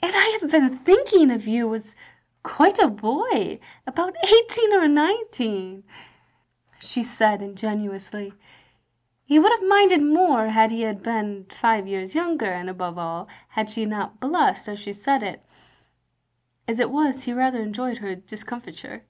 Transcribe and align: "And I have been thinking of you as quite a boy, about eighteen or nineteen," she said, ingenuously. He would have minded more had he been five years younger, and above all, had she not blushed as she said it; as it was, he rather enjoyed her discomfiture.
"And 0.00 0.12
I 0.14 0.38
have 0.40 0.52
been 0.52 0.78
thinking 0.78 1.32
of 1.32 1.48
you 1.48 1.74
as 1.74 1.96
quite 2.44 2.78
a 2.78 2.86
boy, 2.86 3.58
about 3.88 4.14
eighteen 4.24 4.72
or 4.72 4.86
nineteen," 4.86 5.82
she 6.78 7.02
said, 7.02 7.42
ingenuously. 7.42 8.34
He 9.24 9.40
would 9.40 9.50
have 9.50 9.68
minded 9.68 10.00
more 10.00 10.46
had 10.50 10.70
he 10.70 10.84
been 10.94 11.46
five 11.50 11.88
years 11.88 12.14
younger, 12.14 12.52
and 12.52 12.70
above 12.70 12.98
all, 12.98 13.26
had 13.48 13.68
she 13.68 13.84
not 13.84 14.20
blushed 14.20 14.68
as 14.68 14.78
she 14.78 14.92
said 14.92 15.24
it; 15.24 15.44
as 16.68 16.78
it 16.78 16.90
was, 16.92 17.24
he 17.24 17.32
rather 17.32 17.60
enjoyed 17.60 17.98
her 17.98 18.14
discomfiture. 18.14 19.02